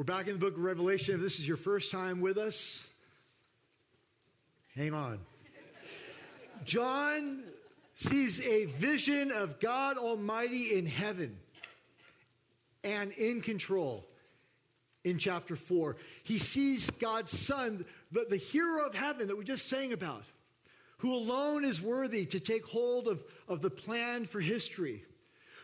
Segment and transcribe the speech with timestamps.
[0.00, 1.16] We're back in the book of Revelation.
[1.16, 2.86] If this is your first time with us,
[4.74, 5.18] hang on.
[6.64, 7.42] John
[7.96, 11.36] sees a vision of God Almighty in heaven
[12.82, 14.06] and in control
[15.04, 15.98] in chapter 4.
[16.22, 20.24] He sees God's Son, the, the hero of heaven that we just sang about,
[20.96, 25.04] who alone is worthy to take hold of, of the plan for history,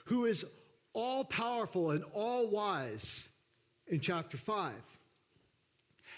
[0.05, 0.45] who is
[0.93, 3.31] all powerful and all wise
[3.89, 4.73] in chapter 5.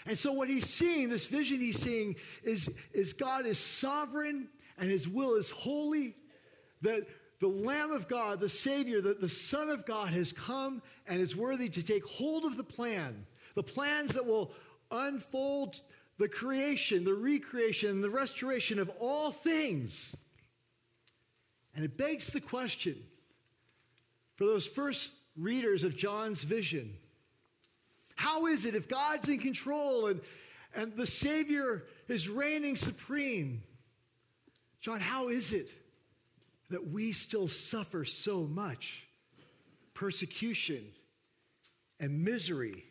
[0.05, 4.89] And so, what he's seeing, this vision he's seeing, is, is God is sovereign and
[4.89, 6.15] his will is holy,
[6.81, 7.05] that
[7.39, 11.35] the Lamb of God, the Savior, the, the Son of God has come and is
[11.35, 14.51] worthy to take hold of the plan, the plans that will
[14.91, 15.81] unfold
[16.17, 20.15] the creation, the recreation, the restoration of all things.
[21.75, 22.95] And it begs the question
[24.35, 26.93] for those first readers of John's vision
[28.19, 30.19] how is it if God's in control and,
[30.75, 33.63] and the Savior is reigning supreme?
[34.81, 35.71] John, how is it
[36.69, 39.07] that we still suffer so much
[39.93, 40.83] persecution
[42.01, 42.83] and misery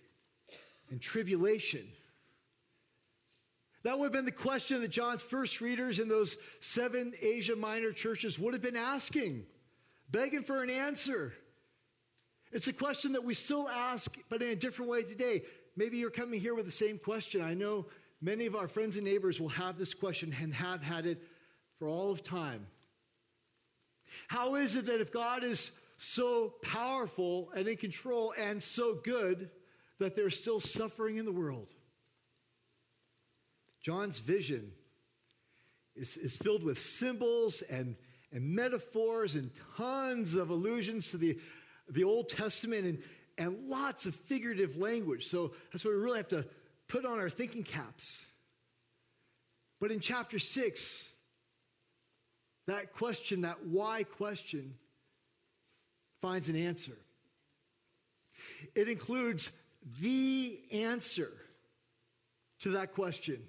[0.90, 1.86] and tribulation?
[3.82, 7.92] That would have been the question that John's first readers in those seven Asia Minor
[7.92, 9.44] churches would have been asking,
[10.10, 11.34] begging for an answer.
[12.52, 15.42] It's a question that we still ask, but in a different way today.
[15.76, 17.40] Maybe you're coming here with the same question.
[17.40, 17.86] I know
[18.20, 21.22] many of our friends and neighbors will have this question and have had it
[21.78, 22.66] for all of time.
[24.26, 29.50] How is it that if God is so powerful and in control and so good,
[29.98, 31.68] that there's still suffering in the world?
[33.82, 34.72] John's vision
[35.94, 37.96] is, is filled with symbols and,
[38.32, 41.38] and metaphors and tons of allusions to the
[41.90, 42.98] the Old Testament and,
[43.38, 45.28] and lots of figurative language.
[45.28, 46.44] So that's why we really have to
[46.88, 48.24] put on our thinking caps.
[49.80, 51.08] But in chapter 6,
[52.66, 54.74] that question, that why question,
[56.20, 56.96] finds an answer.
[58.74, 59.52] It includes
[60.00, 61.30] the answer
[62.60, 63.42] to that question.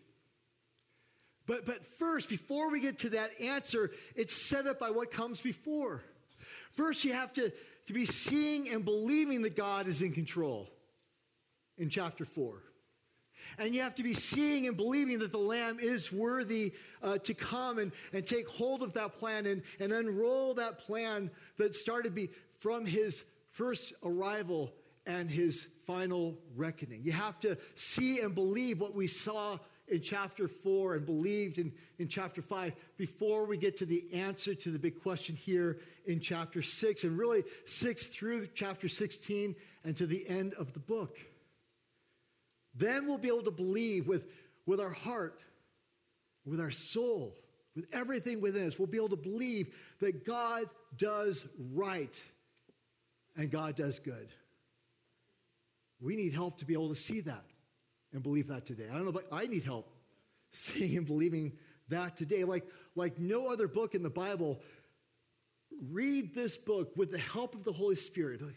[1.47, 5.41] But, but first, before we get to that answer, it's set up by what comes
[5.41, 6.03] before.
[6.73, 7.51] First, you have to,
[7.87, 10.69] to be seeing and believing that God is in control
[11.77, 12.61] in chapter 4.
[13.57, 17.33] And you have to be seeing and believing that the Lamb is worthy uh, to
[17.33, 22.13] come and, and take hold of that plan and, and unroll that plan that started
[22.13, 22.29] be
[22.59, 24.73] from his first arrival
[25.05, 27.01] and his final reckoning.
[27.03, 29.57] You have to see and believe what we saw
[29.89, 34.53] in chapter 4 and believed in, in chapter 5 before we get to the answer
[34.55, 39.95] to the big question here in chapter 6 and really 6 through chapter 16 and
[39.95, 41.17] to the end of the book.
[42.75, 44.25] Then we'll be able to believe with,
[44.65, 45.41] with our heart,
[46.45, 47.35] with our soul,
[47.75, 48.77] with everything within us.
[48.77, 52.21] We'll be able to believe that God does right
[53.35, 54.29] and God does good.
[56.01, 57.43] We need help to be able to see that
[58.13, 58.85] and believe that today.
[58.89, 59.89] I don't know, but I need help
[60.51, 61.53] seeing and believing
[61.89, 62.43] that today.
[62.43, 62.65] Like,
[62.95, 64.59] like no other book in the Bible,
[65.91, 68.41] read this book with the help of the Holy Spirit.
[68.41, 68.55] Like,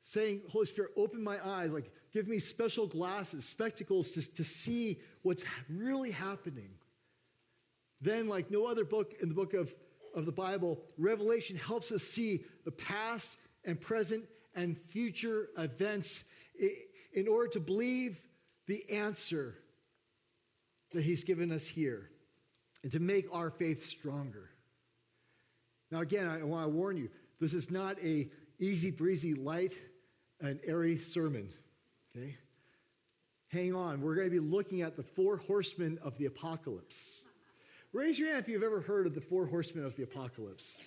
[0.00, 5.00] saying, Holy Spirit, open my eyes, like give me special glasses, spectacles to, to see
[5.22, 6.70] what's really happening.
[8.00, 9.74] Then, like no other book in the book of,
[10.14, 16.24] of the Bible, Revelation helps us see the past and present and future events
[17.12, 18.20] in order to believe
[18.68, 19.54] the answer
[20.92, 22.10] that he's given us here
[22.82, 24.50] and to make our faith stronger.
[25.90, 27.08] Now, again, I want to warn you
[27.40, 28.28] this is not a
[28.60, 29.72] easy breezy, light,
[30.40, 31.48] and airy sermon.
[32.14, 32.36] Okay?
[33.48, 34.02] Hang on.
[34.02, 37.22] We're going to be looking at the four horsemen of the apocalypse.
[37.92, 40.78] Raise your hand if you've ever heard of the four horsemen of the apocalypse.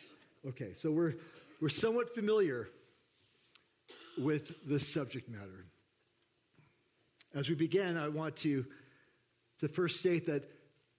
[0.47, 1.15] Okay, so we're,
[1.59, 2.69] we're somewhat familiar
[4.19, 5.65] with this subject matter.
[7.33, 8.65] As we begin, I want to,
[9.59, 10.49] to first state that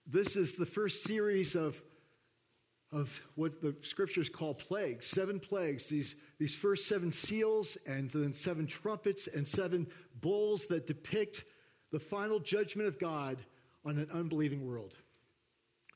[0.07, 1.81] this is the first series of,
[2.91, 8.33] of what the scriptures call plagues, seven plagues, these, these first seven seals, and then
[8.33, 9.87] seven trumpets, and seven
[10.23, 11.45] bowls that depict
[11.91, 13.37] the final judgment of God
[13.85, 14.95] on an unbelieving world.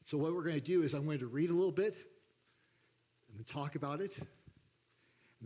[0.04, 1.96] So, what we're going to do is I'm going to read a little bit
[3.30, 4.26] and then talk about it, and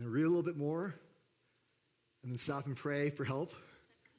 [0.03, 0.93] then read a little bit more,
[2.23, 3.53] and then stop and pray for help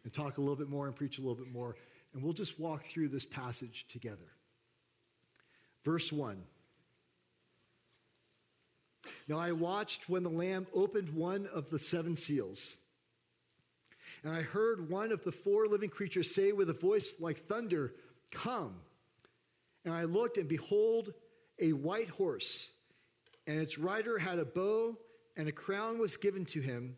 [0.04, 1.76] and talk a little bit more and preach a little bit more.
[2.14, 4.32] And we'll just walk through this passage together.
[5.84, 6.42] Verse 1.
[9.28, 12.76] Now I watched when the Lamb opened one of the seven seals.
[14.24, 17.94] And I heard one of the four living creatures say with a voice like thunder,
[18.30, 18.74] Come.
[19.84, 21.12] And I looked, and behold,
[21.58, 22.68] a white horse,
[23.46, 24.96] and its rider had a bow,
[25.36, 26.96] and a crown was given to him,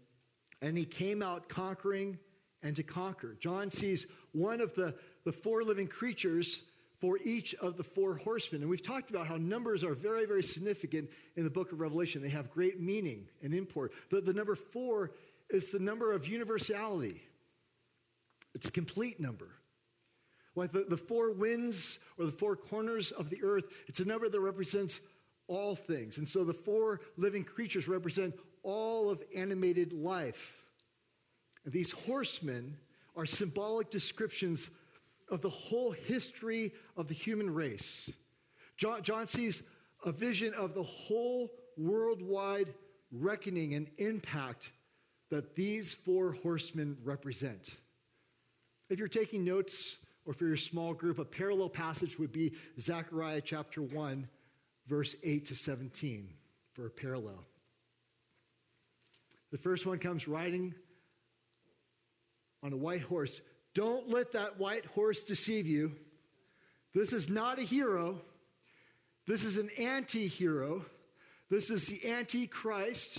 [0.60, 2.18] and he came out conquering
[2.64, 3.36] and to conquer.
[3.38, 4.94] John sees one of the,
[5.24, 6.62] the four living creatures
[7.00, 8.62] for each of the four horsemen.
[8.62, 12.22] And we've talked about how numbers are very, very significant in the book of Revelation.
[12.22, 13.92] They have great meaning and import.
[14.10, 15.12] The, the number four
[15.50, 17.22] is the number of universality,
[18.54, 19.50] it's a complete number.
[20.56, 24.28] Like the, the four winds or the four corners of the earth, it's a number
[24.28, 25.00] that represents
[25.48, 26.18] all things.
[26.18, 30.63] And so the four living creatures represent all of animated life.
[31.64, 32.76] And these horsemen
[33.16, 34.70] are symbolic descriptions
[35.30, 38.10] of the whole history of the human race.
[38.76, 39.62] John, John sees
[40.04, 42.74] a vision of the whole worldwide
[43.10, 44.70] reckoning and impact
[45.30, 47.70] that these four horsemen represent.
[48.90, 53.40] If you're taking notes, or for your small group, a parallel passage would be Zechariah
[53.42, 54.26] chapter 1,
[54.86, 56.28] verse 8 to 17
[56.72, 57.44] for a parallel.
[59.52, 60.74] The first one comes riding
[62.64, 63.42] on a white horse.
[63.74, 65.92] Don't let that white horse deceive you.
[66.94, 68.20] This is not a hero.
[69.26, 70.84] This is an anti hero.
[71.50, 73.18] This is the Antichrist.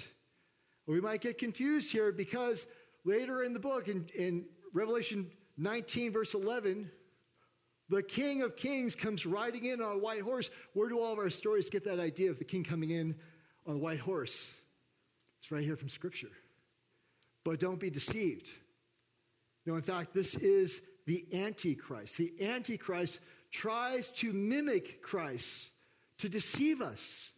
[0.87, 2.65] We might get confused here because
[3.05, 6.89] later in the book, in, in Revelation 19, verse 11,
[7.89, 10.49] the King of Kings comes riding in on a white horse.
[10.73, 13.15] Where do all of our stories get that idea of the king coming in
[13.67, 14.51] on a white horse?
[15.39, 16.31] It's right here from Scripture.
[17.43, 18.49] But don't be deceived.
[19.65, 22.17] No, in fact, this is the Antichrist.
[22.17, 23.19] The Antichrist
[23.51, 25.71] tries to mimic Christ,
[26.19, 27.31] to deceive us.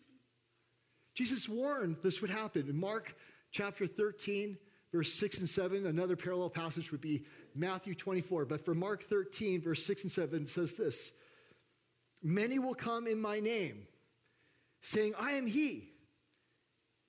[1.14, 2.68] Jesus warned this would happen.
[2.70, 3.16] In Mark
[3.52, 4.58] chapter 13,
[4.92, 7.26] verse 6 and 7, another parallel passage would be
[7.56, 8.46] Matthew 24.
[8.46, 11.14] But for Mark 13, verse 6 and 7, it says this
[12.24, 13.88] Many will come in my name,
[14.82, 15.90] saying, I am he,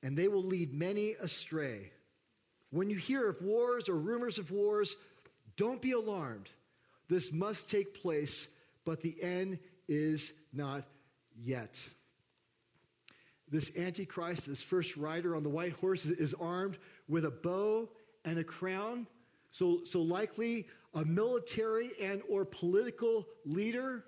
[0.02, 1.92] and they will lead many astray.
[2.70, 4.96] When you hear of wars or rumors of wars,
[5.58, 6.48] don't be alarmed.
[7.08, 8.48] This must take place,
[8.86, 9.58] but the end
[9.88, 10.84] is not
[11.36, 11.78] yet.
[13.50, 16.78] This Antichrist, this first rider on the white horse, is armed
[17.08, 17.88] with a bow
[18.24, 19.06] and a crown.
[19.50, 24.04] So, so likely a military and or political leader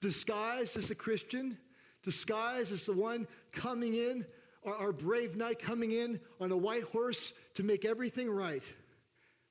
[0.00, 1.56] disguised as a Christian,
[2.02, 4.26] disguised as the one coming in,
[4.66, 8.62] our, our brave knight coming in on a white horse to make everything right.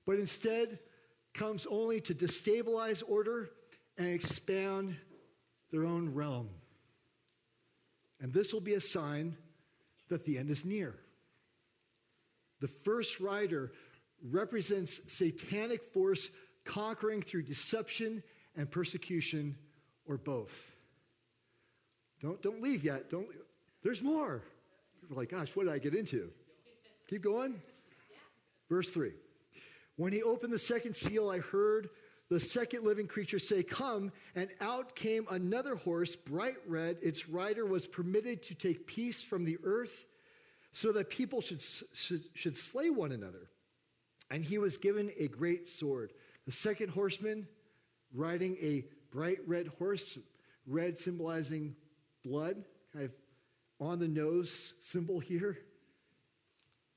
[0.06, 0.78] But instead,
[1.34, 3.50] comes only to destabilize order
[3.98, 4.96] and expand
[5.72, 6.50] their own realm.
[8.22, 9.36] And this will be a sign
[10.10, 10.96] that the end is near.
[12.62, 13.72] The first rider
[14.32, 16.30] represents satanic force
[16.64, 18.24] conquering through deception
[18.56, 19.58] and persecution
[20.08, 20.54] or both.
[22.22, 23.10] Don't, don't leave yet.
[23.10, 23.28] Don't,
[23.84, 24.42] there's more.
[25.02, 26.30] People are like, gosh, what did I get into?
[27.10, 27.62] Keep going.
[28.70, 29.12] Verse 3.
[29.96, 31.90] When he opened the second seal, I heard
[32.30, 36.98] the second living creature say, Come, and out came another horse, bright red.
[37.02, 40.06] Its rider was permitted to take peace from the earth
[40.72, 41.62] so that people should,
[41.94, 43.50] should, should slay one another.
[44.32, 46.14] And he was given a great sword.
[46.48, 47.48] The second horseman,
[48.14, 50.18] riding a bright red horse,
[50.66, 51.76] red symbolizing
[52.26, 53.12] blood, kind of
[53.80, 55.60] on the nose symbol here,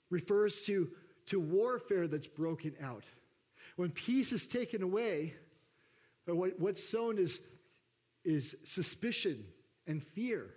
[0.09, 0.89] refers to
[1.27, 3.05] to warfare that's broken out.
[3.77, 5.35] When peace is taken away,
[6.25, 7.41] what, what's sown is,
[8.25, 9.45] is suspicion
[9.87, 10.51] and fear.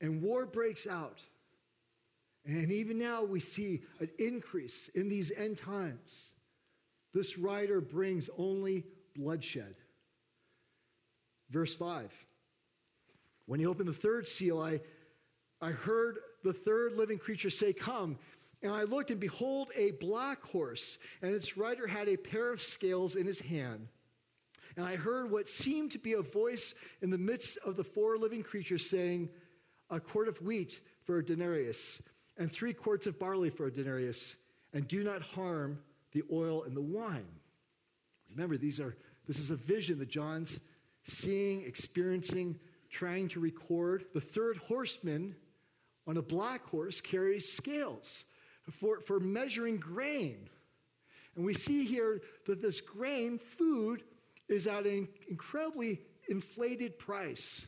[0.00, 1.20] And war breaks out.
[2.44, 6.32] And even now we see an increase in these end times.
[7.14, 8.84] This rider brings only
[9.14, 9.74] bloodshed.
[11.50, 12.10] Verse 5.
[13.46, 14.80] When he opened the third seal, I,
[15.60, 18.18] I heard the third living creature say, Come.
[18.62, 22.62] And I looked, and behold, a black horse, and its rider had a pair of
[22.62, 23.88] scales in his hand.
[24.76, 28.16] And I heard what seemed to be a voice in the midst of the four
[28.16, 29.28] living creatures saying,
[29.90, 32.00] A quart of wheat for a denarius,
[32.38, 34.36] and three quarts of barley for a denarius,
[34.72, 35.78] and do not harm
[36.12, 37.26] the oil and the wine.
[38.30, 40.58] Remember, these are this is a vision that John's
[41.04, 42.58] seeing, experiencing,
[42.90, 44.04] trying to record.
[44.14, 45.36] The third horseman
[46.06, 48.24] on a black horse carries scales
[48.70, 50.48] for, for measuring grain.
[51.36, 54.02] And we see here that this grain, food,
[54.48, 57.66] is at an incredibly inflated price,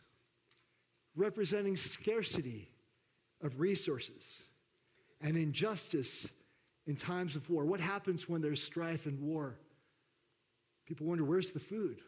[1.16, 2.70] representing scarcity
[3.42, 4.42] of resources
[5.20, 6.28] and injustice
[6.86, 7.64] in times of war?
[7.64, 9.56] What happens when there's strife and war?
[10.86, 12.00] People wonder where's the food?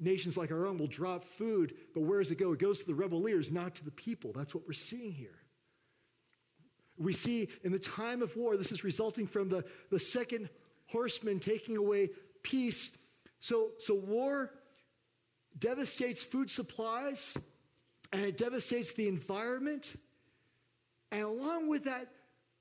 [0.00, 2.52] Nations like our own will drop food, but where does it go?
[2.52, 4.32] It goes to the rebel leaders, not to the people.
[4.34, 5.43] That's what we're seeing here.
[6.96, 10.48] We see in the time of war, this is resulting from the, the second
[10.86, 12.10] horseman taking away
[12.42, 12.90] peace.
[13.40, 14.50] So, so war
[15.58, 17.36] devastates food supplies
[18.12, 19.94] and it devastates the environment.
[21.10, 22.08] And along with that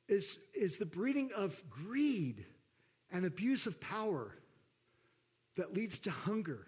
[0.08, 2.46] is, is the breeding of greed
[3.12, 4.32] and abuse of power
[5.56, 6.66] that leads to hunger.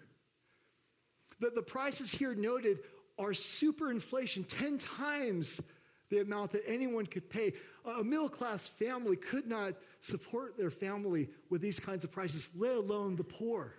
[1.40, 2.78] The, the prices here noted
[3.18, 5.60] are superinflation, 10 times
[6.10, 7.52] the amount that anyone could pay.
[7.98, 12.76] A middle class family could not support their family with these kinds of prices, let
[12.76, 13.72] alone the poor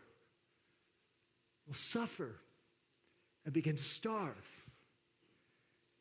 [1.66, 2.36] will suffer
[3.46, 4.36] and begin to starve.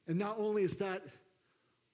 [0.08, 1.02] And not only is that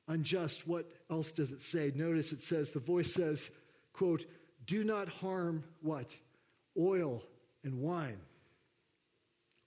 [0.08, 1.92] unjust, what else does it say?
[1.94, 3.50] Notice it says, the voice says,
[3.92, 4.26] quote,
[4.66, 6.14] do not harm what?
[6.78, 7.22] Oil
[7.64, 8.20] and wine.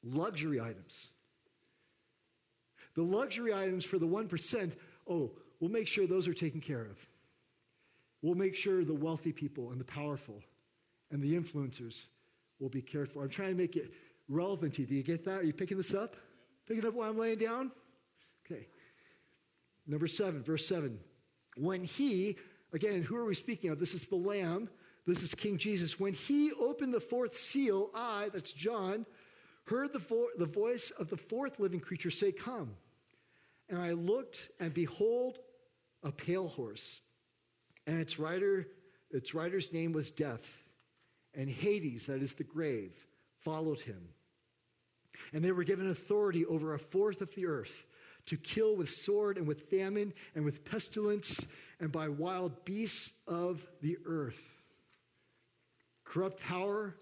[0.03, 1.07] Luxury items.
[2.95, 4.71] The luxury items for the 1%,
[5.09, 6.97] oh, we'll make sure those are taken care of.
[8.21, 10.41] We'll make sure the wealthy people and the powerful
[11.11, 12.03] and the influencers
[12.59, 13.23] will be cared for.
[13.23, 13.91] I'm trying to make it
[14.29, 14.87] relevant to you.
[14.87, 15.39] Do you get that?
[15.39, 16.15] Are you picking this up?
[16.67, 17.71] Picking up what I'm laying down?
[18.45, 18.67] Okay.
[19.85, 20.99] Number seven, verse seven.
[21.57, 22.37] When he,
[22.73, 23.79] again, who are we speaking of?
[23.79, 24.69] This is the Lamb.
[25.05, 25.99] This is King Jesus.
[25.99, 29.05] When he opened the fourth seal, I, that's John,
[29.65, 32.71] heard the, vo- the voice of the fourth living creature say, Come.
[33.69, 35.39] And I looked, and behold,
[36.03, 37.01] a pale horse.
[37.87, 38.67] And its rider,
[39.11, 40.45] its rider's name was Death.
[41.33, 42.93] And Hades, that is the grave,
[43.43, 44.09] followed him.
[45.33, 47.73] And they were given authority over a fourth of the earth
[48.27, 51.45] to kill with sword and with famine and with pestilence
[51.79, 54.39] and by wild beasts of the earth.
[56.03, 56.95] Corrupt power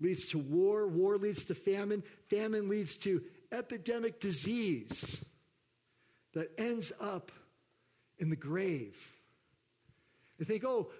[0.00, 5.24] leads to war, war leads to famine, famine leads to epidemic disease
[6.34, 7.32] that ends up
[8.18, 8.96] in the grave.
[10.38, 10.90] You think, oh,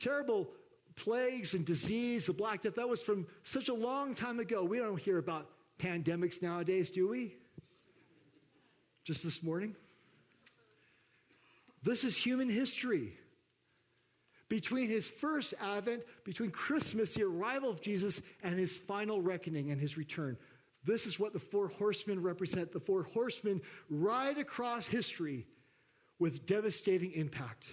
[0.00, 0.48] terrible
[0.96, 4.64] plagues and disease, the Black Death, that was from such a long time ago.
[4.64, 7.34] We don't hear about pandemics nowadays, do we?
[9.04, 9.76] Just this morning?
[11.82, 13.16] This is human history.
[14.48, 19.80] Between his first advent, between Christmas, the arrival of Jesus, and his final reckoning and
[19.80, 20.36] his return.
[20.86, 22.72] This is what the four horsemen represent.
[22.72, 25.44] The four horsemen ride across history
[26.20, 27.66] with devastating impact.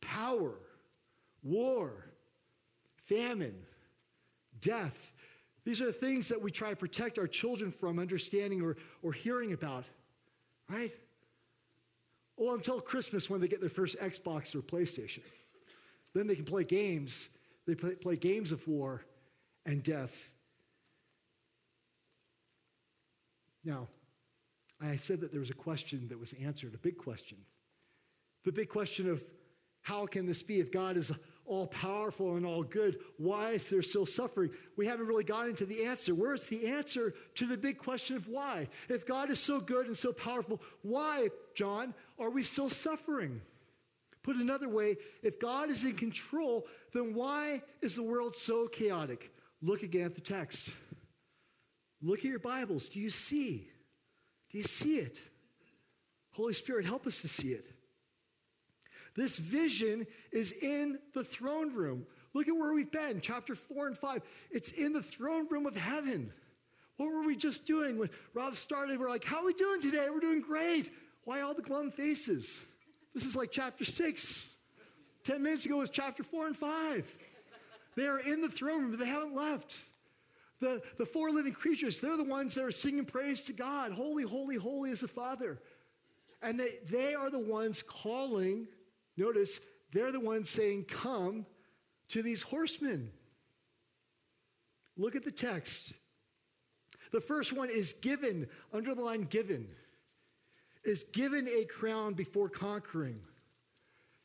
[0.00, 0.54] Power,
[1.42, 2.06] war,
[3.08, 3.56] famine,
[4.60, 4.96] death.
[5.64, 9.52] These are things that we try to protect our children from understanding or, or hearing
[9.52, 9.84] about,
[10.70, 10.94] right?
[12.38, 15.22] Oh, well, until Christmas when they get their first Xbox or PlayStation.
[16.14, 17.28] Then they can play games.
[17.66, 19.02] They play, play games of war
[19.64, 20.12] and death
[23.66, 23.88] Now,
[24.80, 27.36] I said that there was a question that was answered, a big question.
[28.44, 29.24] The big question of
[29.82, 31.10] how can this be if God is
[31.44, 32.98] all powerful and all good?
[33.18, 34.50] Why is there still suffering?
[34.76, 36.14] We haven't really gotten into the answer.
[36.14, 38.68] Where's the answer to the big question of why?
[38.88, 43.40] If God is so good and so powerful, why, John, are we still suffering?
[44.22, 49.32] Put another way, if God is in control, then why is the world so chaotic?
[49.60, 50.70] Look again at the text.
[52.02, 52.88] Look at your Bibles.
[52.88, 53.68] Do you see?
[54.50, 55.20] Do you see it?
[56.32, 57.66] Holy Spirit, help us to see it.
[59.16, 62.06] This vision is in the throne room.
[62.34, 64.20] Look at where we've been, chapter 4 and 5.
[64.50, 66.30] It's in the throne room of heaven.
[66.98, 69.00] What were we just doing when Rob started?
[69.00, 70.08] We're like, how are we doing today?
[70.10, 70.90] We're doing great.
[71.24, 72.62] Why all the glum faces?
[73.14, 74.48] This is like chapter 6.
[75.24, 77.06] 10 minutes ago was chapter 4 and 5.
[77.96, 79.78] They are in the throne room, but they haven't left.
[80.60, 83.92] The, the four living creatures, they're the ones that are singing praise to God.
[83.92, 85.60] Holy, holy, holy is the Father.
[86.42, 88.66] And they, they are the ones calling,
[89.16, 89.60] notice,
[89.92, 91.46] they're the ones saying, Come
[92.08, 93.10] to these horsemen.
[94.96, 95.92] Look at the text.
[97.12, 99.68] The first one is given, under the line given,
[100.84, 103.20] is given a crown before conquering.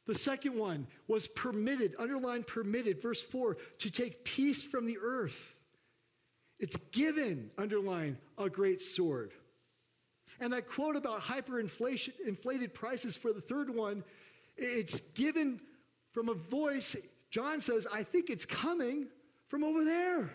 [0.07, 5.55] The second one was permitted, underline permitted, verse 4, to take peace from the earth.
[6.61, 9.31] It's given, underline, a great sword.
[10.39, 14.03] And that quote about hyperinflation, inflated prices for the third one,
[14.57, 15.59] it's given
[16.11, 16.95] from a voice.
[17.31, 19.07] John says, I think it's coming
[19.47, 20.29] from over there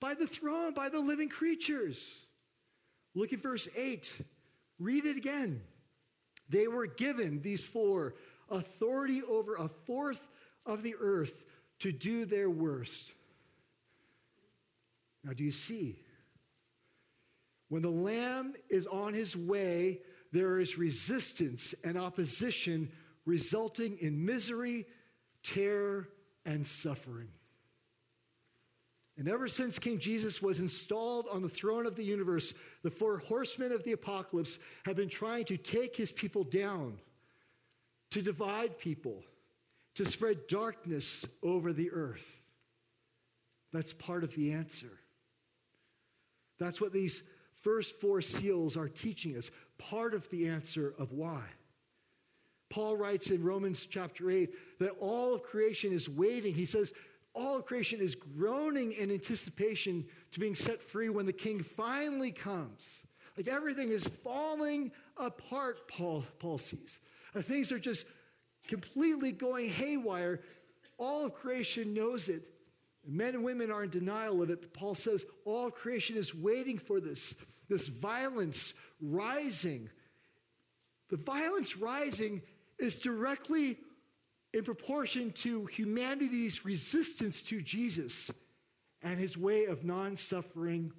[0.00, 2.20] by the throne, by the living creatures.
[3.16, 4.16] Look at verse 8.
[4.78, 5.60] Read it again.
[6.48, 8.14] They were given, these four,
[8.48, 10.20] authority over a fourth
[10.66, 11.32] of the earth
[11.80, 13.12] to do their worst.
[15.24, 15.98] Now, do you see?
[17.68, 20.00] When the Lamb is on his way,
[20.32, 22.90] there is resistance and opposition
[23.26, 24.86] resulting in misery,
[25.42, 26.08] terror,
[26.44, 27.28] and suffering.
[29.18, 33.18] And ever since King Jesus was installed on the throne of the universe, the four
[33.18, 36.98] horsemen of the apocalypse have been trying to take his people down,
[38.12, 39.22] to divide people,
[39.96, 42.24] to spread darkness over the earth.
[43.72, 44.99] That's part of the answer.
[46.60, 47.24] That's what these
[47.62, 51.42] first four seals are teaching us, part of the answer of why.
[52.68, 56.54] Paul writes in Romans chapter 8 that all of creation is waiting.
[56.54, 56.92] He says,
[57.34, 62.30] all of creation is groaning in anticipation to being set free when the king finally
[62.30, 63.00] comes.
[63.36, 67.00] Like everything is falling apart, Paul, Paul sees.
[67.42, 68.06] Things are just
[68.68, 70.40] completely going haywire.
[70.98, 72.42] All of creation knows it.
[73.06, 74.60] Men and women are in denial of it.
[74.60, 77.34] But Paul says all creation is waiting for this,
[77.68, 79.88] this violence rising.
[81.08, 82.42] The violence rising
[82.78, 83.78] is directly
[84.52, 88.30] in proportion to humanity's resistance to Jesus
[89.02, 90.92] and his way of non suffering,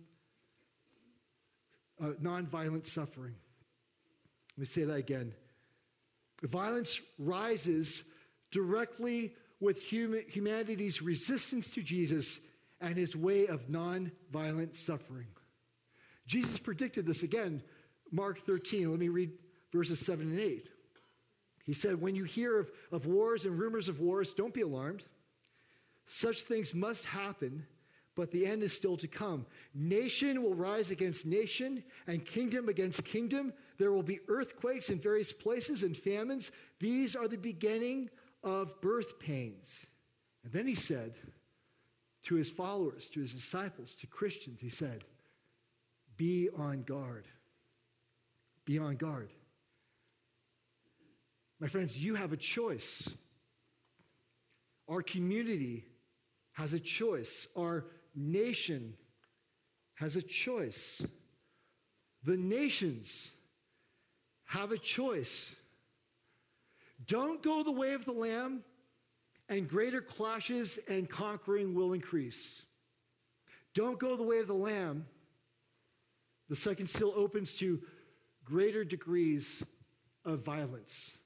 [2.01, 3.36] uh, non violent suffering.
[4.58, 5.34] Let me say that again.
[6.41, 8.03] The violence rises
[8.51, 12.41] directly with human, humanity's resistance to Jesus
[12.82, 15.27] and his way of non violent suffering.
[16.25, 17.62] Jesus predicted this again,
[18.12, 18.89] Mark 13.
[18.89, 19.32] Let me read
[19.72, 20.68] verses 7 and 8.
[21.63, 25.03] He said, When you hear of, of wars and rumors of wars, don't be alarmed.
[26.08, 27.65] Such things must happen,
[28.15, 29.46] but the end is still to come.
[29.74, 33.53] Nation will rise against nation, and kingdom against kingdom.
[33.77, 36.51] There will be earthquakes in various places and famines.
[36.80, 38.10] These are the beginning
[38.44, 39.86] of birth pains.
[40.44, 41.14] And then he said
[42.24, 45.04] to his followers, to his disciples, to Christians, he said,
[46.18, 47.25] Be on guard.
[48.66, 49.30] Be on guard.
[51.60, 53.08] My friends, you have a choice.
[54.90, 55.86] Our community
[56.54, 57.48] has a choice.
[57.58, 58.96] Our nation
[59.96, 61.01] has a choice.
[62.24, 63.32] The nations
[64.46, 65.56] have a choice.
[67.12, 68.64] Don't go the way of the Lamb,
[69.50, 72.62] and greater clashes and conquering will increase.
[73.74, 75.06] Don't go the way of the Lamb.
[76.48, 77.82] The second seal opens to
[78.46, 79.62] greater degrees
[80.24, 81.18] of violence.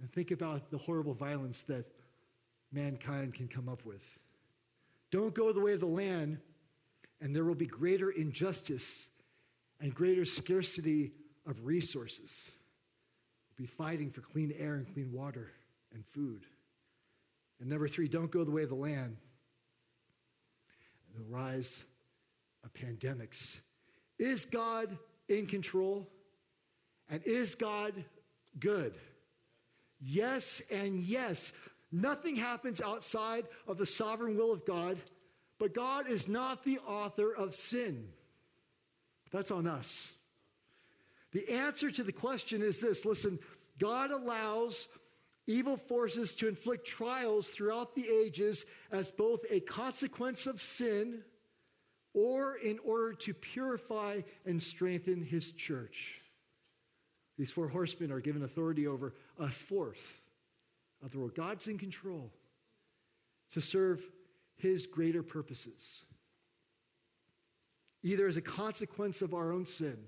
[0.00, 1.86] And think about the horrible violence that
[2.70, 4.02] mankind can come up with.
[5.10, 6.40] Don't go the way of the Lamb,
[7.20, 9.08] and there will be greater injustice
[9.80, 11.10] and greater scarcity
[11.48, 12.48] of resources.
[13.56, 15.50] Be fighting for clean air and clean water
[15.94, 16.44] and food.
[17.60, 19.16] And number three, don't go the way of the Lamb.
[21.16, 21.84] The rise
[22.64, 23.56] of pandemics.
[24.18, 24.96] Is God
[25.28, 26.06] in control?
[27.08, 28.04] And is God
[28.58, 28.94] good?
[30.00, 31.52] Yes and yes.
[31.92, 34.98] Nothing happens outside of the sovereign will of God,
[35.58, 38.08] but God is not the author of sin.
[39.32, 40.12] That's on us.
[41.36, 43.38] The answer to the question is this listen,
[43.78, 44.88] God allows
[45.46, 51.20] evil forces to inflict trials throughout the ages as both a consequence of sin
[52.14, 56.22] or in order to purify and strengthen his church.
[57.36, 60.22] These four horsemen are given authority over a fourth
[61.04, 61.34] of the world.
[61.34, 62.32] God's in control
[63.52, 64.02] to serve
[64.54, 66.02] his greater purposes,
[68.02, 69.98] either as a consequence of our own sin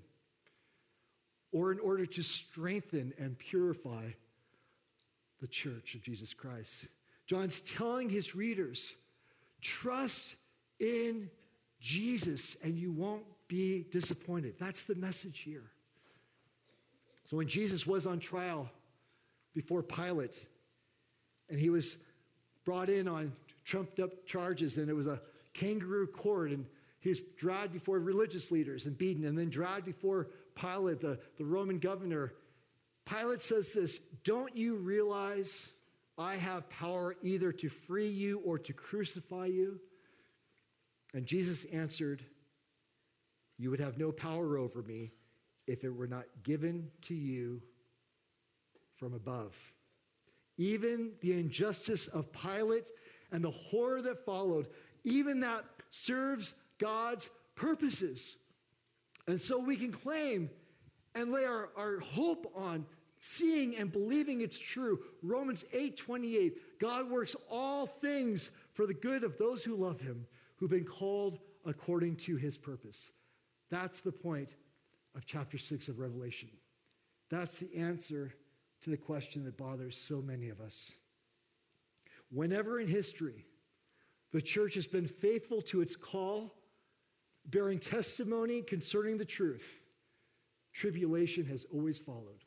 [1.51, 4.05] or in order to strengthen and purify
[5.41, 6.85] the church of Jesus Christ.
[7.25, 8.95] John's telling his readers
[9.61, 10.35] trust
[10.79, 11.29] in
[11.79, 14.55] Jesus and you won't be disappointed.
[14.59, 15.71] That's the message here.
[17.29, 18.69] So when Jesus was on trial
[19.53, 20.45] before Pilate,
[21.49, 21.97] and he was
[22.65, 23.31] brought in on
[23.65, 25.21] trumped up charges, and it was a
[25.53, 26.65] kangaroo court, and
[26.99, 31.45] he was dragged before religious leaders and beaten, and then dragged before Pilate, the, the
[31.45, 32.33] Roman governor.
[33.05, 35.69] Pilate says this Don't you realize
[36.17, 39.79] I have power either to free you or to crucify you?
[41.13, 42.23] And Jesus answered,
[43.57, 45.11] You would have no power over me
[45.67, 47.61] if it were not given to you
[48.97, 49.55] from above.
[50.57, 52.89] Even the injustice of Pilate
[53.31, 54.67] and the horror that followed,
[55.03, 58.37] even that serves God's purposes.
[59.29, 60.49] And so we can claim
[61.13, 62.85] and lay our, our hope on
[63.19, 64.99] seeing and believing it's true.
[65.21, 70.25] Romans 8 28, God works all things for the good of those who love him,
[70.55, 73.11] who've been called according to his purpose.
[73.69, 74.49] That's the point
[75.15, 76.49] of chapter 6 of Revelation.
[77.29, 78.33] That's the answer
[78.81, 80.91] to the question that bothers so many of us.
[82.31, 83.45] Whenever in history
[84.31, 86.55] the church has been faithful to its call,
[87.45, 89.65] bearing testimony concerning the truth,
[90.73, 92.43] tribulation has always followed.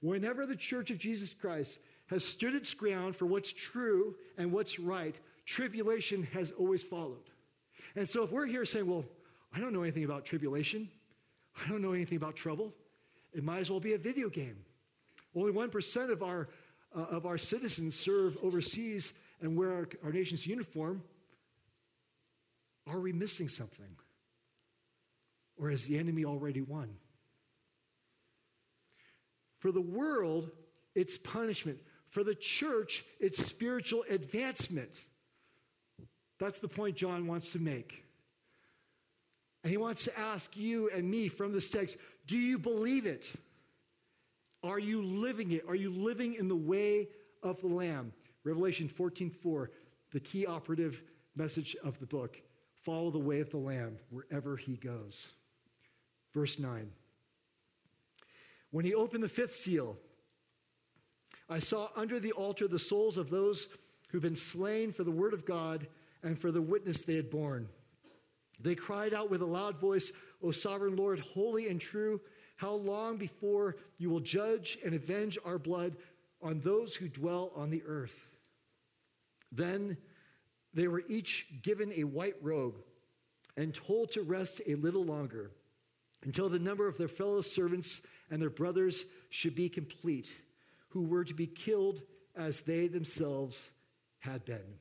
[0.00, 4.78] Whenever the church of Jesus Christ has stood its ground for what's true and what's
[4.78, 7.30] right, tribulation has always followed.
[7.96, 9.04] And so if we're here saying, well,
[9.52, 10.88] I don't know anything about tribulation,
[11.64, 12.72] I don't know anything about trouble,
[13.32, 14.56] it might as well be a video game.
[15.34, 16.48] Only 1% of our,
[16.96, 21.02] uh, of our citizens serve overseas and wear our, our nation's uniform.
[22.88, 23.96] Are we missing something?
[25.60, 26.90] Or has the enemy already won?
[29.58, 30.50] For the world,
[30.94, 31.78] it's punishment.
[32.10, 35.02] For the church, it's spiritual advancement.
[36.38, 38.04] That's the point John wants to make.
[39.64, 41.96] And he wants to ask you and me from this text
[42.26, 43.30] do you believe it?
[44.62, 45.64] Are you living it?
[45.68, 47.08] Are you living in the way
[47.42, 48.12] of the Lamb?
[48.44, 49.70] Revelation 14 4,
[50.12, 51.02] the key operative
[51.36, 52.40] message of the book
[52.84, 55.26] follow the way of the Lamb wherever he goes.
[56.34, 56.90] Verse 9.
[58.70, 59.96] When he opened the fifth seal,
[61.48, 63.68] I saw under the altar the souls of those
[64.08, 65.86] who've been slain for the word of God
[66.22, 67.68] and for the witness they had borne.
[68.60, 70.12] They cried out with a loud voice,
[70.42, 72.20] O sovereign Lord, holy and true,
[72.56, 75.96] how long before you will judge and avenge our blood
[76.42, 78.14] on those who dwell on the earth?
[79.52, 79.96] Then
[80.74, 82.76] they were each given a white robe
[83.56, 85.50] and told to rest a little longer
[86.22, 88.00] until the number of their fellow servants
[88.30, 90.32] and their brothers should be complete,
[90.88, 92.02] who were to be killed
[92.36, 93.70] as they themselves
[94.18, 94.74] had been.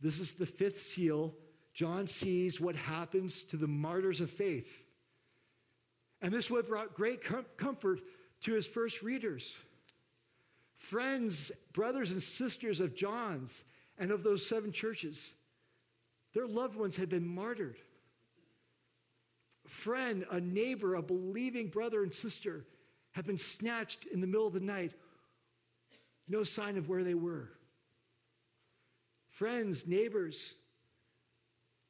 [0.00, 1.34] This is the fifth seal.
[1.74, 4.68] John sees what happens to the martyrs of faith.
[6.22, 8.00] And this would have brought great com- comfort
[8.42, 9.56] to his first readers.
[10.76, 13.64] Friends, brothers, and sisters of John's
[14.00, 15.32] and of those seven churches,
[16.34, 17.76] their loved ones had been martyred.
[19.68, 22.64] friend, a neighbor, a believing brother and sister
[23.12, 24.92] had been snatched in the middle of the night.
[26.26, 27.50] No sign of where they were.
[29.28, 30.54] Friends, neighbors,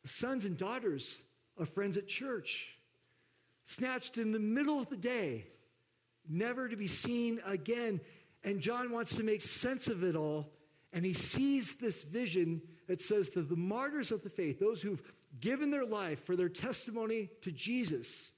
[0.05, 1.21] sons and daughters
[1.57, 2.77] of friends at church,
[3.65, 5.47] snatched in the middle of the day,
[6.29, 8.01] never to be seen again.
[8.45, 10.53] And John wants to make sense of it all,
[10.93, 15.03] and he sees this vision that says that the martyrs of the faith, those who've
[15.41, 18.33] given their life for their testimony to Jesus,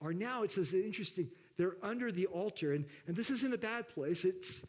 [0.00, 2.74] are now, it says, interesting, they're under the altar.
[2.74, 4.24] And, and this isn't a bad place.
[4.24, 4.62] It's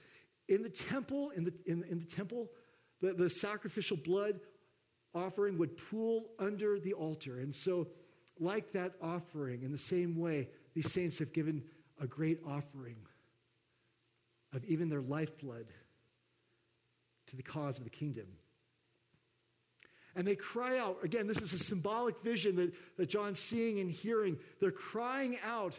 [0.47, 2.47] in the temple, in the, in, in the temple,
[3.01, 4.39] the, the sacrificial blood
[5.13, 7.39] offering would pool under the altar.
[7.39, 7.87] And so,
[8.39, 11.61] like that offering, in the same way, these saints have given
[12.01, 12.95] a great offering
[14.53, 15.65] of even their lifeblood
[17.29, 18.25] to the cause of the kingdom.
[20.15, 20.97] And they cry out.
[21.03, 24.37] Again, this is a symbolic vision that, that John's seeing and hearing.
[24.59, 25.75] They're crying out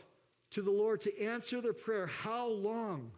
[0.52, 2.06] to the Lord to answer their prayer.
[2.06, 3.10] How long?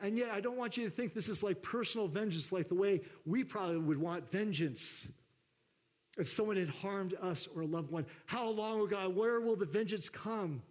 [0.00, 2.74] And yet, I don't want you to think this is like personal vengeance, like the
[2.74, 5.06] way we probably would want vengeance
[6.16, 8.06] if someone had harmed us or a loved one.
[8.26, 9.14] How long, O God?
[9.14, 10.62] Where will the vengeance come?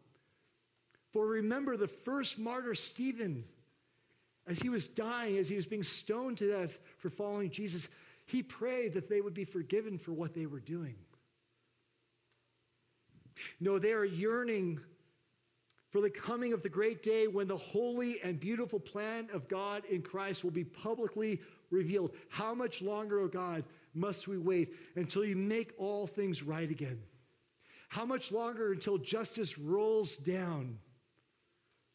[1.12, 3.43] For remember the first martyr, Stephen,
[4.47, 7.88] as he was dying, as he was being stoned to death for following Jesus,
[8.25, 10.95] he prayed that they would be forgiven for what they were doing.
[13.60, 14.80] No, they are yearning
[15.91, 19.84] for the coming of the great day when the holy and beautiful plan of God
[19.86, 22.12] in Christ will be publicly revealed.
[22.30, 26.69] How much longer, O oh God, must we wait until you make all things right
[26.69, 26.99] again?
[27.89, 30.78] How much longer until justice rolls down,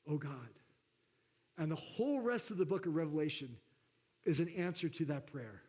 [0.09, 0.48] O oh God?
[1.59, 3.57] And the whole rest of the book of Revelation
[4.25, 5.62] is an answer to that prayer.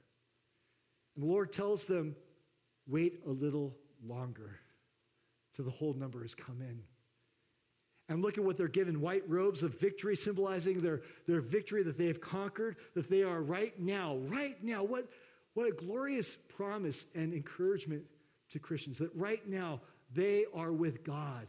[1.15, 2.15] And the Lord tells them,
[2.87, 4.59] wait a little longer
[5.55, 6.79] till the whole number has come in.
[8.07, 11.97] And look at what they're given white robes of victory, symbolizing their, their victory that
[11.97, 14.83] they have conquered, that they are right now, right now.
[14.83, 15.07] What,
[15.55, 18.03] what a glorious promise and encouragement
[18.51, 19.81] to Christians that right now
[20.13, 21.47] they are with God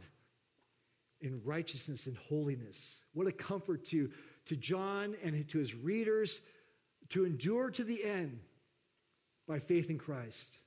[1.20, 3.00] in righteousness and holiness.
[3.14, 4.10] What a comfort to,
[4.46, 6.40] to John and to his readers
[7.10, 8.40] to endure to the end
[9.46, 10.58] by faith in Christ.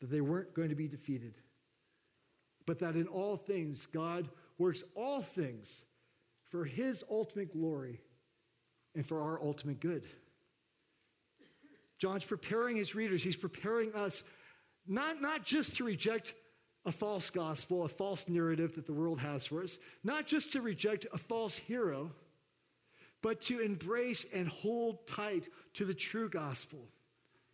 [0.00, 1.34] That they weren't going to be defeated,
[2.66, 5.84] but that in all things God works all things
[6.50, 8.00] for his ultimate glory
[8.94, 10.04] and for our ultimate good.
[11.98, 14.24] John's preparing his readers, he's preparing us
[14.86, 16.34] not, not just to reject
[16.84, 20.60] a false gospel, a false narrative that the world has for us, not just to
[20.60, 22.10] reject a false hero,
[23.22, 26.80] but to embrace and hold tight to the true gospel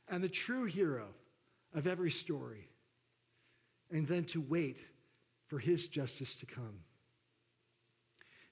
[0.09, 1.07] and the true hero
[1.75, 2.67] of every story,
[3.91, 4.79] and then to wait
[5.49, 6.81] for his justice to come.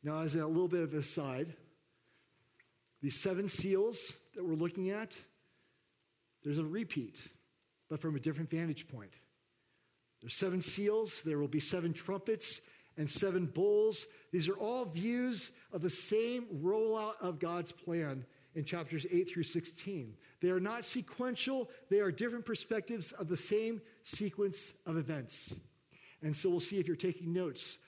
[0.03, 1.55] Now, as a little bit of a side,
[3.03, 5.17] these seven seals that we're looking at,
[6.45, 7.19] there's a repeat,
[7.89, 9.13] but from a different vantage point.
[10.27, 12.61] There's seven seals, there will be seven trumpets
[12.97, 14.09] and seven bowls.
[14.33, 19.45] These are all views of the same rollout of God's plan in chapters 8 through
[19.45, 20.17] 16.
[20.43, 25.55] They are not sequential, they are different perspectives of the same sequence of events.
[26.23, 27.79] And so we'll see if you're taking notes.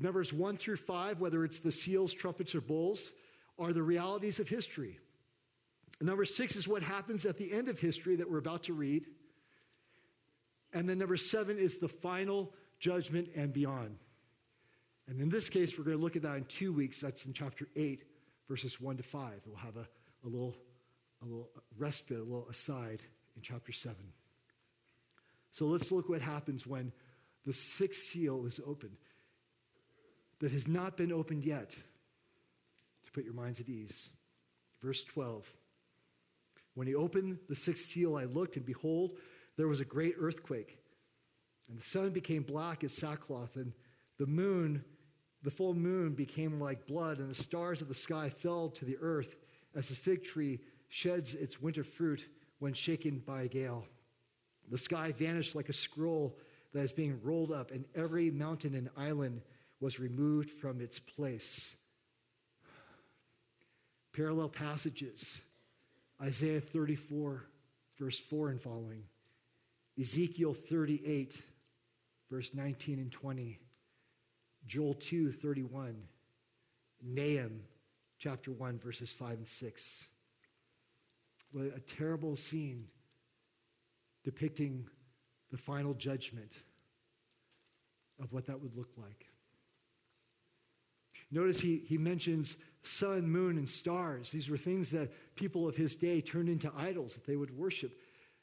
[0.00, 3.12] Numbers 1 through 5, whether it's the seals, trumpets, or bowls,
[3.56, 4.98] are the realities of history.
[6.00, 9.04] Number 6 is what happens at the end of history that we're about to read.
[10.74, 13.96] And then number 7 is the final judgment and beyond.
[15.08, 17.00] And in this case, we're going to look at that in two weeks.
[17.00, 18.02] That's in chapter 8,
[18.48, 19.32] verses 1 to 5.
[19.46, 19.86] We'll have a,
[20.24, 20.56] a, little,
[21.22, 23.00] a little respite, a little aside
[23.36, 23.96] in chapter 7.
[25.52, 26.92] So let's look what happens when
[27.46, 28.96] the sixth seal is opened
[30.40, 34.10] that has not been opened yet, to put your minds at ease.
[34.82, 35.46] Verse 12.
[36.74, 39.12] When he opened the sixth seal, I looked, and behold,
[39.56, 40.78] there was a great earthquake.
[41.68, 43.72] And the sun became black as sackcloth, and
[44.18, 44.84] the moon,
[45.42, 48.98] the full moon, became like blood, and the stars of the sky fell to the
[49.00, 49.36] earth
[49.74, 52.24] as the fig tree sheds its winter fruit
[52.58, 53.84] when shaken by a gale.
[54.70, 56.38] The sky vanished like a scroll
[56.72, 59.42] that is being rolled up, and every mountain and island
[59.80, 61.74] was removed from its place.
[64.12, 65.40] Parallel passages
[66.22, 67.44] Isaiah 34,
[67.98, 69.02] verse 4 and following,
[69.98, 71.40] Ezekiel 38,
[72.30, 73.58] verse 19 and 20,
[74.66, 75.96] Joel 2, 31,
[77.02, 77.60] Nahum
[78.18, 80.06] chapter 1, verses 5 and 6.
[81.52, 82.86] What a terrible scene
[84.24, 84.86] depicting
[85.52, 86.50] the final judgment
[88.20, 89.26] of what that would look like.
[91.30, 94.30] Notice he, he mentions sun, moon, and stars.
[94.30, 97.92] These were things that people of his day turned into idols that they would worship.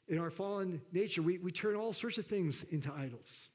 [0.08, 3.48] In our fallen nature, we, we turn all sorts of things into idols.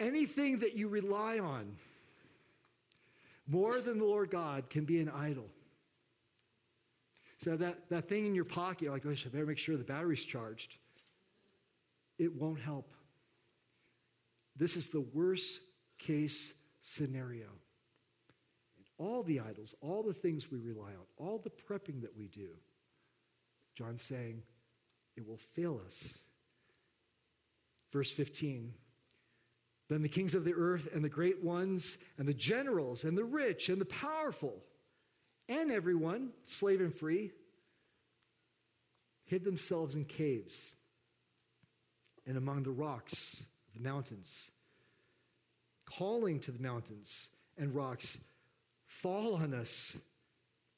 [0.00, 1.76] Anything that you rely on
[3.46, 5.46] more than the Lord God can be an idol.
[7.44, 10.24] So that, that thing in your pocket, like, oh, I better make sure the battery's
[10.24, 10.74] charged.
[12.18, 12.90] It won't help.
[14.56, 15.60] This is the worst
[15.98, 17.48] case scenario.
[18.98, 22.48] all the idols, all the things we rely on, all the prepping that we do,
[23.76, 24.42] John's saying
[25.16, 26.14] it will fail us.
[27.92, 28.72] Verse 15
[29.88, 33.24] Then the kings of the earth and the great ones and the generals and the
[33.24, 34.62] rich and the powerful
[35.48, 37.30] and everyone, slave and free,
[39.26, 40.72] hid themselves in caves
[42.26, 44.50] and among the rocks of the mountains
[45.86, 48.18] calling to the mountains and rocks,
[48.86, 49.96] Fall on us,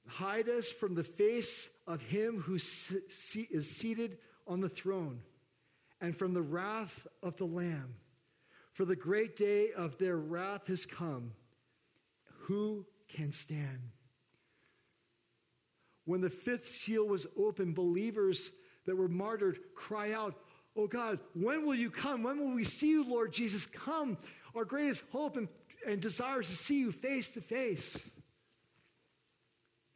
[0.09, 5.21] hide us from the face of him who is seated on the throne,
[6.01, 7.95] and from the wrath of the Lamb.
[8.73, 11.33] For the great day of their wrath has come.
[12.43, 13.91] Who can stand?
[16.05, 18.51] When the fifth seal was opened, believers
[18.87, 20.35] that were martyred cry out,
[20.77, 22.23] Oh God, when will you come?
[22.23, 23.67] When will we see you, Lord Jesus?
[23.67, 24.17] Come
[24.55, 25.49] our greatest hope and,
[25.87, 27.99] and desire is to see you face to face.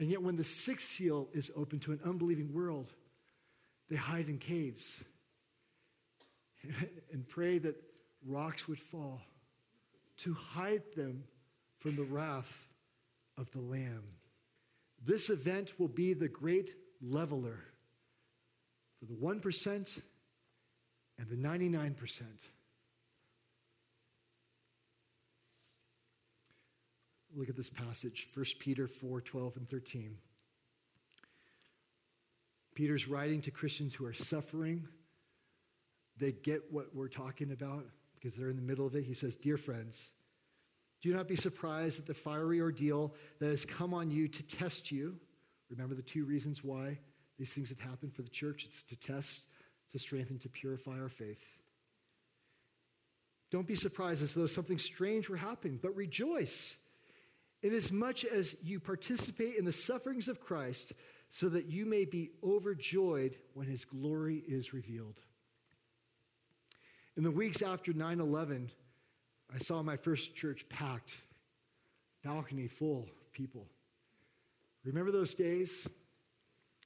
[0.02, 2.92] And yet, when the sixth seal is open to an unbelieving world,
[3.88, 5.00] they hide in caves
[7.12, 7.80] and pray that
[8.26, 9.20] rocks would fall
[10.24, 11.22] to hide them
[11.78, 12.52] from the wrath
[13.38, 14.02] of the Lamb.
[15.06, 17.60] This event will be the great leveler
[18.98, 20.00] for the 1%
[21.16, 22.22] and the 99%.
[27.34, 30.16] Look at this passage, 1 Peter 4 12 and 13.
[32.74, 34.86] Peter's writing to Christians who are suffering.
[36.18, 39.04] They get what we're talking about because they're in the middle of it.
[39.04, 40.10] He says, Dear friends,
[41.02, 44.92] do not be surprised at the fiery ordeal that has come on you to test
[44.92, 45.16] you.
[45.70, 46.98] Remember the two reasons why
[47.38, 49.40] these things have happened for the church it's to test,
[49.90, 51.40] to strengthen, to purify our faith.
[53.50, 56.76] Don't be surprised as though something strange were happening, but rejoice
[57.62, 60.92] inasmuch as you participate in the sufferings of Christ,
[61.30, 65.18] so that you may be overjoyed when his glory is revealed.
[67.16, 68.70] In the weeks after 9 11,
[69.54, 71.16] I saw my first church packed,
[72.24, 73.66] balcony full of people.
[74.84, 75.86] Remember those days?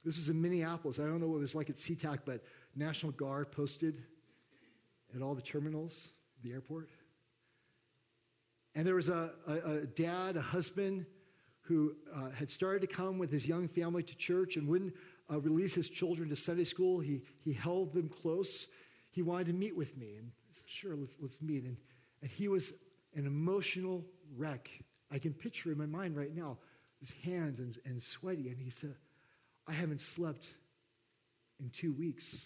[0.04, 0.98] This is in Minneapolis.
[0.98, 2.44] I don't know what it was like at SeaTac, but
[2.76, 4.02] National Guard posted
[5.14, 6.10] at all the terminals,
[6.42, 6.90] the airport.
[8.76, 11.06] And there was a, a, a dad, a husband,
[11.62, 14.94] who uh, had started to come with his young family to church and wouldn't
[15.32, 17.00] uh, release his children to Sunday school.
[17.00, 18.68] He, he held them close.
[19.10, 20.16] He wanted to meet with me.
[20.18, 21.64] And said, sure, let's, let's meet.
[21.64, 21.76] And,
[22.22, 22.72] and he was
[23.16, 24.04] an emotional
[24.36, 24.68] wreck.
[25.10, 26.58] I can picture in my mind right now
[27.00, 28.48] his hands and, and sweaty.
[28.48, 28.94] And he said,
[29.66, 30.46] I haven't slept
[31.58, 32.44] in two weeks.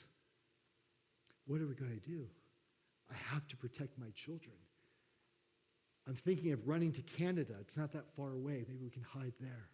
[1.47, 2.27] What are we going to do?
[3.11, 4.55] I have to protect my children.
[6.09, 7.55] I'm thinking of running to Canada.
[7.61, 8.65] It's not that far away.
[8.69, 9.69] Maybe we can hide there.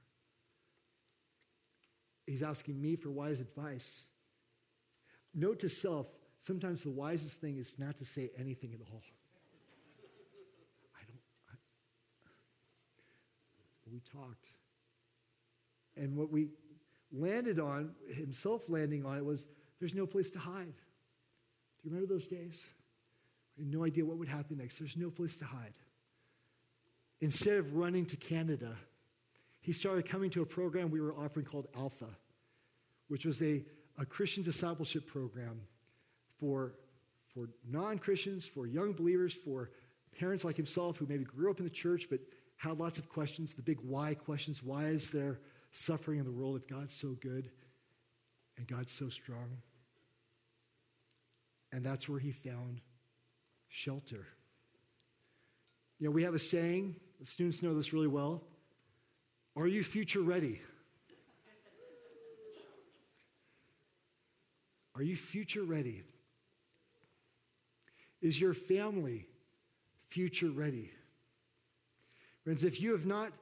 [2.27, 4.05] He's asking me for wise advice.
[5.35, 6.07] Note to self,
[6.39, 9.03] sometimes the wisest thing is not to say anything at all.
[10.95, 11.21] I don't.
[11.49, 11.55] I,
[13.93, 14.47] we talked.
[15.97, 16.49] And what we
[17.13, 19.47] landed on, himself landing on it, was
[19.79, 20.67] there's no place to hide.
[20.67, 22.67] Do you remember those days?
[23.57, 24.79] No idea what would happen next.
[24.79, 25.73] There's no place to hide
[27.27, 28.77] instead of running to Canada,
[29.61, 32.07] he started coming to a program we were offering called Alpha,
[33.09, 33.65] which was a,
[33.99, 35.61] a Christian discipleship program
[36.39, 36.75] for,
[37.35, 39.73] for non Christians, for young believers, for
[40.17, 42.21] parents like himself who maybe grew up in the church but
[42.59, 44.63] had lots of questions, the big why questions.
[44.63, 45.41] Why is there
[45.73, 47.51] suffering in the world if God's so good
[48.57, 49.51] and God's so strong?
[51.73, 52.83] And that's where he found
[53.69, 54.29] shelter.
[55.99, 58.43] You know, we have a saying the students know this really well.
[59.57, 60.61] Are you future ready?
[64.95, 66.03] Are you future ready?
[68.23, 69.27] Is your family
[70.09, 70.91] future ready?
[72.45, 73.33] Friends, if you have not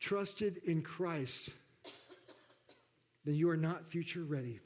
[0.00, 1.50] trusted in Christ,
[3.24, 4.60] then you are not future ready.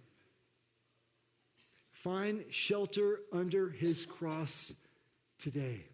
[1.92, 4.72] Find shelter under his cross
[5.38, 5.84] today.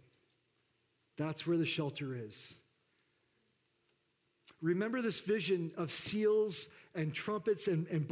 [1.16, 2.54] That's where the shelter is.
[4.60, 8.06] Remember this vision of seals and trumpets and, and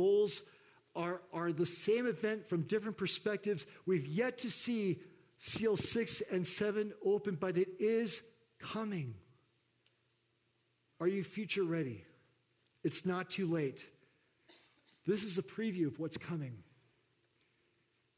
[0.94, 3.66] are, are the same event from different perspectives.
[3.86, 5.00] We've yet to see
[5.38, 8.22] seal six and seven open, but it is
[8.60, 9.14] coming.
[11.00, 12.04] Are you future ready?
[12.84, 13.84] It's not too late.
[15.06, 16.54] This is a preview of what's coming.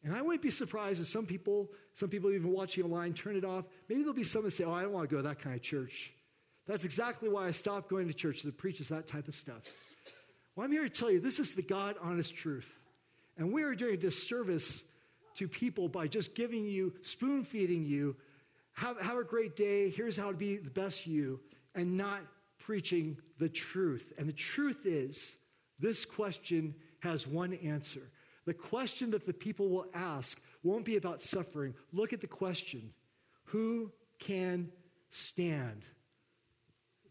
[0.02, 3.44] And I wouldn't be surprised if some people, some people even watching online, turn it
[3.44, 3.64] off.
[3.88, 5.56] Maybe there'll be some that say, Oh, I don't want to go to that kind
[5.56, 6.12] of church.
[6.66, 9.62] That's exactly why I stopped going to church that preaches that type of stuff.
[10.56, 12.68] Well, I'm here to tell you this is the God honest truth.
[13.36, 14.84] And we are doing a disservice
[15.36, 18.16] to people by just giving you, spoon feeding you,
[18.74, 21.40] have, have a great day, here's how to be the best you,
[21.74, 22.20] and not
[22.58, 24.12] preaching the truth.
[24.18, 25.36] And the truth is,
[25.80, 28.10] this question has one answer.
[28.46, 31.74] The question that the people will ask won't be about suffering.
[31.92, 32.92] Look at the question
[33.46, 34.70] Who can
[35.10, 35.84] stand?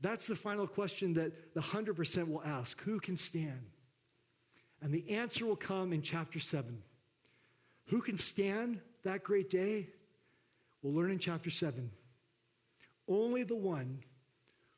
[0.03, 3.61] That's the final question that the 100% will ask Who can stand?
[4.81, 6.77] And the answer will come in chapter 7.
[7.87, 9.87] Who can stand that great day?
[10.81, 11.89] We'll learn in chapter 7.
[13.07, 13.99] Only the one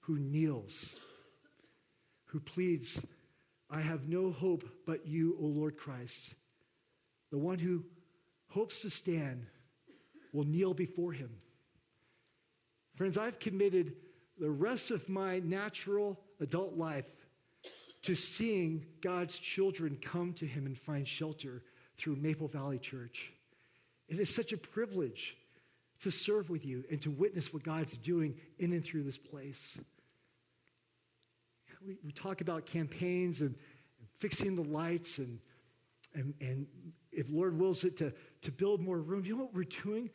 [0.02, 0.90] who kneels,
[2.26, 3.04] who pleads,
[3.72, 6.36] I have no hope but you, O Lord Christ.
[7.32, 7.84] The one who
[8.50, 9.48] hopes to stand
[10.34, 11.32] will kneel before him.
[12.96, 13.94] Friends, I've committed
[14.40, 17.06] the rest of my natural adult life
[18.04, 21.64] to seeing God's children come to Him and find shelter
[21.98, 23.32] through Maple Valley Church.
[24.08, 25.36] It is such a privilege
[26.04, 29.80] to serve with you and to witness what God's doing in and through this place.
[31.86, 33.56] We, we talk about campaigns and,
[34.00, 35.40] and fixing the lights and,
[36.14, 36.68] and, and
[37.12, 39.24] if Lord wills it to, to build more room.
[39.26, 40.10] You know what we're doing?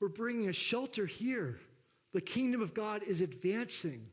[0.00, 1.58] We're bringing a shelter here
[2.12, 4.06] the kingdom of God is advancing.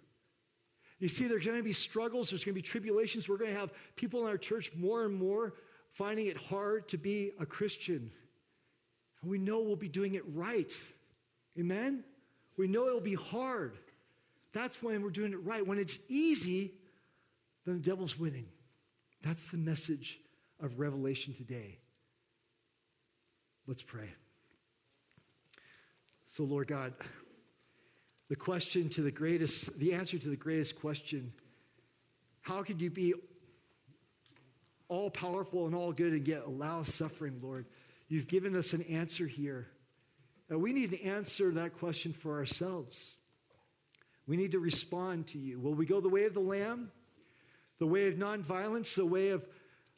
[1.00, 3.28] You see, there's going to be struggles, there's going to be tribulations.
[3.28, 5.54] We're going to have people in our church more and more
[5.92, 8.12] finding it hard to be a Christian.
[9.22, 10.72] And we know we'll be doing it right.
[11.60, 12.04] Amen?
[12.58, 13.78] We know it'll be hard.
[14.54, 15.66] That's when we're doing it right.
[15.66, 16.74] When it's easy,
[17.66, 18.46] then the devil's winning.
[19.24, 20.20] That's the message
[20.62, 21.78] of Revelation today.
[23.68, 24.10] Let's pray.
[26.26, 26.94] So, Lord God,
[28.34, 31.32] the question to the greatest, the answer to the greatest question
[32.42, 33.14] how could you be
[34.88, 37.68] all powerful and all good and yet allow suffering, Lord?
[38.08, 39.68] You've given us an answer here.
[40.50, 43.18] And we need to answer that question for ourselves.
[44.26, 45.60] We need to respond to you.
[45.60, 46.92] Will we go the way of the Lamb,
[47.78, 49.46] the way of nonviolence, the way of,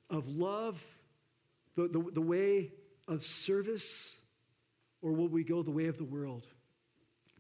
[0.09, 0.83] of love,
[1.77, 2.73] the, the, the way
[3.07, 4.13] of service,
[5.01, 6.43] or will we go the way of the world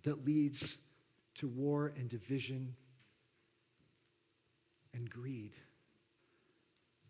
[0.05, 0.77] that leads
[1.35, 2.75] to war and division
[4.93, 5.53] and greed?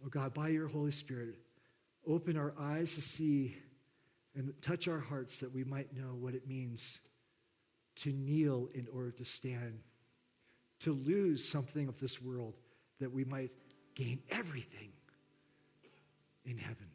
[0.03, 1.35] Oh God, by your Holy Spirit,
[2.07, 3.57] open our eyes to see
[4.35, 6.99] and touch our hearts that we might know what it means
[7.97, 9.79] to kneel in order to stand,
[10.81, 12.55] to lose something of this world
[12.99, 13.51] that we might
[13.95, 14.91] gain everything
[16.45, 16.87] in heaven.